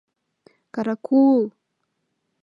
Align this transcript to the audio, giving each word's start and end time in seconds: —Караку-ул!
—Караку-ул! 0.77 1.45